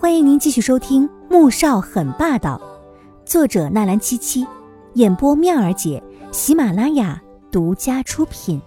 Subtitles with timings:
[0.00, 2.56] 欢迎您继续收听《穆少很霸道》，
[3.28, 4.46] 作者纳兰七七，
[4.94, 6.00] 演播妙儿姐，
[6.30, 8.62] 喜马拉雅独家出品。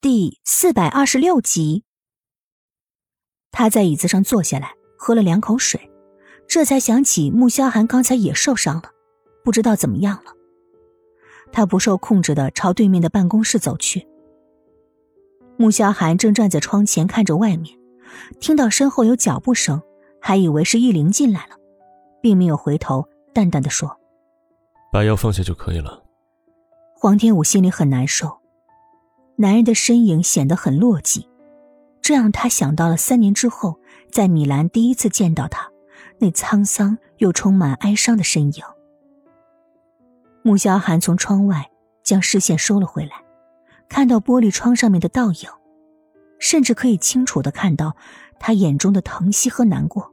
[0.00, 1.84] 第四百二十六集，
[3.50, 5.90] 他在椅子上坐下来，喝了两口水，
[6.48, 8.92] 这才想起穆萧寒刚才也受伤了，
[9.44, 10.32] 不知道怎么样了。
[11.52, 14.07] 他不受控制的朝对面的办公室走去。
[15.60, 17.76] 穆萧寒正站在窗前看着外面，
[18.38, 19.82] 听到身后有脚步声，
[20.20, 21.56] 还以为是玉玲进来了，
[22.22, 23.98] 并没有回头，淡淡的说
[24.92, 26.04] ：“把药放下就可以了。”
[26.94, 28.38] 黄天武心里很难受，
[29.34, 31.26] 男人的身影显得很落寂，
[32.00, 33.80] 这让他想到了三年之后
[34.12, 35.68] 在米兰第一次见到他，
[36.20, 38.62] 那沧桑又充满哀伤的身影。
[40.42, 41.68] 穆萧寒从窗外
[42.04, 43.24] 将视线收了回来。
[43.90, 45.48] 看到玻璃窗上面的倒影，
[46.38, 47.96] 甚至可以清楚的看到
[48.38, 50.12] 他眼中的疼惜和难过。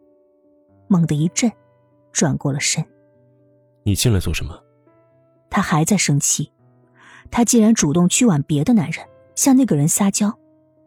[0.87, 1.51] 猛地一震，
[2.11, 2.85] 转过了身。
[3.83, 4.59] 你进来做什么？
[5.49, 6.51] 他还在生气，
[7.31, 9.05] 他竟然主动去挽别的男人，
[9.35, 10.37] 向那个人撒娇，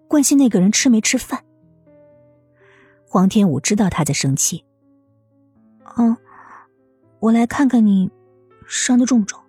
[0.06, 1.44] 关心那个人吃没吃饭。
[3.06, 4.64] 黄天武知道他在生气。
[5.96, 6.16] 嗯，
[7.20, 8.10] 我来看看你，
[8.66, 9.40] 伤的重不重？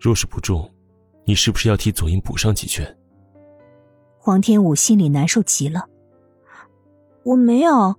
[0.00, 0.70] 若是不重。
[1.24, 2.96] 你是不是要替左英补上几拳？
[4.26, 5.88] 黄天武心里难受极了。
[7.22, 7.94] 我没有。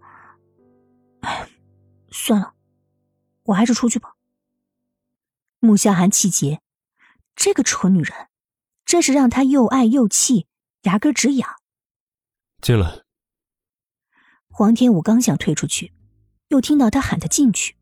[1.21, 1.47] 哎，
[2.11, 2.53] 算了，
[3.43, 4.15] 我还是出去吧。
[5.61, 6.59] 穆萧寒气结，
[7.33, 8.27] 这个蠢女人，
[8.83, 10.47] 真是让他又爱又气，
[10.81, 11.49] 牙根直痒。
[12.61, 13.03] 进来。
[14.49, 15.93] 黄天武刚想退出去，
[16.49, 17.77] 又听到他喊他进去，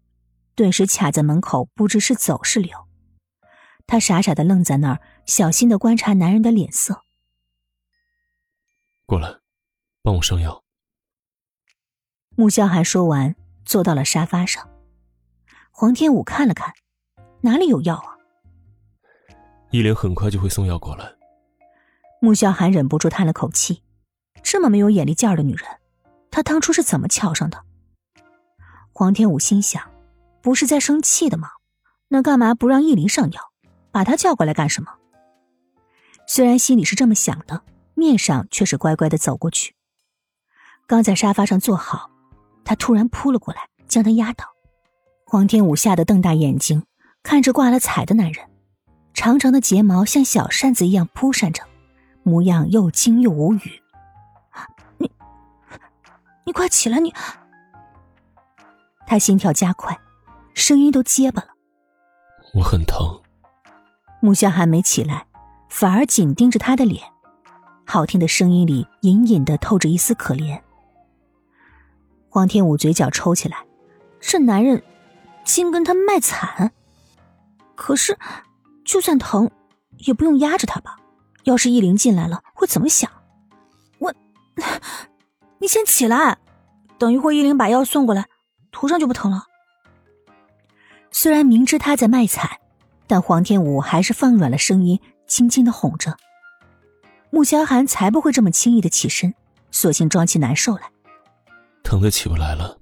[0.54, 2.78] 顿时卡在门口，不知是走是留。
[3.88, 7.02] 他傻傻的愣在那儿，小心的观察男人的脸色。
[9.08, 9.30] 过来，
[10.02, 10.64] 帮我上药。
[12.36, 14.68] 穆萧寒说完，坐到了沙发上。
[15.70, 16.74] 黄天武看了看，
[17.42, 18.18] 哪里有药啊？
[19.70, 21.14] 依莲很快就会送药过来。
[22.20, 23.84] 穆萧寒忍不住叹了口气，
[24.42, 25.70] 这么没有眼力劲儿的女人，
[26.32, 27.64] 他当初是怎么瞧上的？
[28.92, 29.92] 黄天武心想，
[30.42, 31.52] 不是在生气的吗？
[32.08, 33.52] 那干嘛不让依林上药？
[33.92, 34.92] 把他叫过来干什么？
[36.26, 37.62] 虽然心里是这么想的，
[37.96, 39.76] 面上却是乖乖的走过去。
[40.86, 42.12] 刚在沙发上坐好，
[42.64, 44.46] 他突然扑了过来，将他压倒。
[45.26, 46.86] 黄天武吓得瞪大眼睛，
[47.24, 48.48] 看着挂了彩的男人，
[49.14, 51.64] 长长的睫毛像小扇子一样扑扇着，
[52.22, 53.82] 模样又惊又无语。
[55.00, 55.12] 你，
[56.46, 57.00] 你快起来！
[57.00, 57.12] 你，
[59.08, 60.00] 他心跳加快，
[60.54, 61.50] 声音都结巴了。
[62.54, 63.22] 我很疼。
[64.22, 65.26] 穆萧寒没起来，
[65.70, 67.04] 反而紧盯着他的脸，
[67.86, 70.60] 好听的声音里隐隐的透着一丝可怜。
[72.30, 73.66] 黄天武嘴角抽起来，
[74.20, 74.84] 这男人
[75.44, 76.72] 竟跟他卖惨。
[77.76, 78.18] 可是，
[78.84, 79.50] 就算疼，
[80.00, 80.98] 也不用压着他吧？
[81.44, 83.10] 要是易灵进来了，会怎么想？
[84.00, 84.14] 我，
[85.60, 86.38] 你先起来，
[86.98, 88.26] 等一会儿易灵把药送过来，
[88.72, 89.44] 涂上就不疼了。
[91.12, 92.60] 虽然明知他在卖惨。
[93.08, 96.18] 但黄天武还是放软了声音，轻轻的哄着。
[97.36, 99.36] 穆萧寒才不会这么轻易的起身，
[99.70, 100.90] 索性装起难受来。
[101.84, 102.80] 疼的起不来了。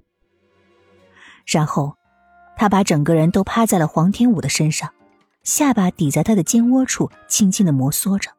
[1.44, 1.96] 然后，
[2.56, 4.94] 他把整个人都趴在了黄天武的身上，
[5.42, 8.30] 下巴抵在他的肩窝处，轻轻的摩挲着。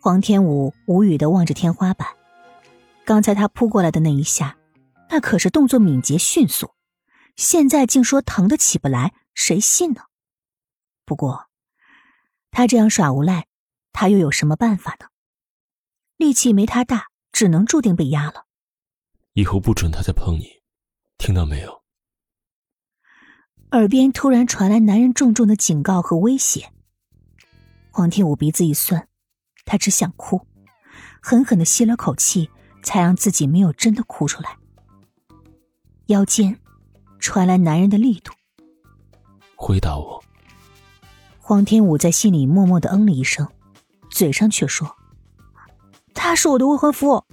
[0.00, 2.06] 黄天武无语的望着天花板，
[3.04, 4.56] 刚才他扑过来的那一下，
[5.10, 6.70] 那可是动作敏捷迅速，
[7.34, 10.02] 现在竟说疼的起不来，谁信呢？
[11.04, 11.46] 不过，
[12.52, 13.48] 他这样耍无赖，
[13.92, 15.06] 他又有什么办法呢？
[16.16, 18.46] 力气没他大，只能注定被压了。
[19.34, 20.62] 以后不准他再碰你，
[21.16, 21.82] 听到没有？
[23.72, 26.72] 耳边突然传来男人重重的警告和威胁。
[27.90, 29.08] 黄天武鼻子一酸，
[29.64, 30.46] 他只想哭，
[31.20, 32.50] 狠狠的吸了口气，
[32.82, 34.56] 才让自己没有真的哭出来。
[36.06, 36.58] 腰间
[37.18, 38.32] 传来男人的力度，
[39.54, 40.24] 回答我。
[41.38, 43.46] 黄天武在心里默默的嗯了一声，
[44.18, 44.96] 嘴上却说
[46.12, 47.24] ：“他是我的未婚夫。”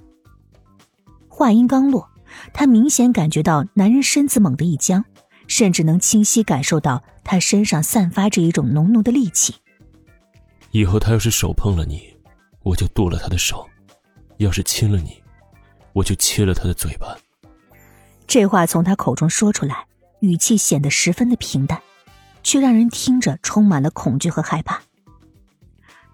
[1.26, 2.08] 话音刚落，
[2.54, 5.04] 他明显感觉到男人身子猛地一僵，
[5.48, 9.56] 甚至能清晰感受到他身上散发着一种浓浓的戾气。
[10.70, 12.16] 以后他要是手碰了你，
[12.62, 13.66] 我就剁了他的手；
[14.36, 15.20] 要是亲了你，
[15.92, 17.18] 我就切了他的嘴巴。
[18.28, 19.86] 这话从他口中说出来，
[20.20, 21.82] 语气显得十分的平淡。
[22.44, 24.80] 却让人听着充满了恐惧和害怕。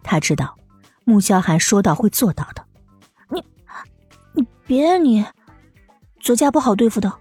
[0.02, 0.56] 他知道，
[1.04, 2.64] 穆萧寒说到会做到的。
[3.30, 3.42] 你，
[4.34, 5.24] 你别你，
[6.20, 7.12] 左家不好对付的，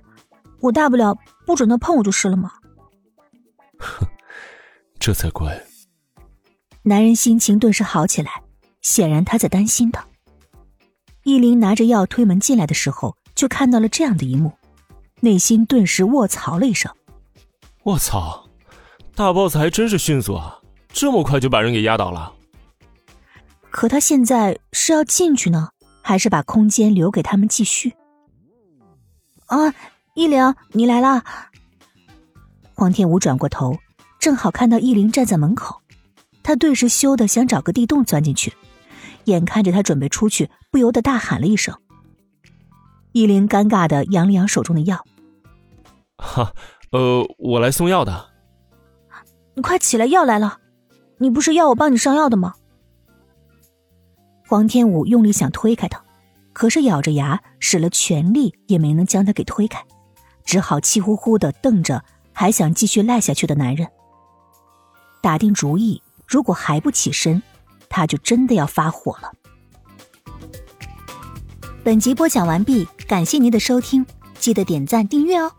[0.59, 2.51] 我大不了不准他碰我就是了嘛。
[3.79, 4.05] 哼，
[4.99, 5.63] 这才怪。
[6.83, 8.43] 男人心情顿时好起来，
[8.81, 10.05] 显然他在担心他。
[11.23, 14.53] 依林拿着药推门进来的时候，就看到了这样的一幕，
[15.19, 16.91] 内心顿时卧槽了一声
[17.85, 18.49] ：“卧槽，
[19.13, 22.33] 大 boss 还真是迅速啊，这么快就把人给压倒了。”
[23.71, 25.69] 可他现在是要进去呢，
[26.01, 27.95] 还是把空间留给他们继续？
[29.47, 29.73] 啊，
[30.13, 31.23] 依灵，你来啦。
[32.75, 33.77] 黄天武转过头，
[34.19, 35.81] 正好看到依灵站在门口。
[36.43, 38.53] 他顿时羞得想找个地洞钻进去，
[39.25, 41.75] 眼看着他准备出去，不由得大喊了一声。
[43.13, 45.05] 依灵尴尬的扬了扬手中的药，
[46.17, 46.53] 哈，
[46.91, 48.29] 呃，我来送药的。
[49.53, 50.59] 你快起来，药来了，
[51.19, 52.55] 你不是要我帮你上药的吗？
[54.51, 56.03] 黄天武用力想推开他，
[56.51, 59.81] 可是咬着牙，使了全力也没能将他给推开，
[60.43, 62.03] 只好气呼呼的瞪着
[62.33, 63.87] 还想继续赖下去的男人，
[65.21, 66.03] 打定主意。
[66.27, 67.41] 如果还不起身，
[67.87, 69.31] 他就真的要发火了。
[71.81, 74.05] 本集播讲完毕，感谢您的收听，
[74.37, 75.53] 记得点赞订阅哦。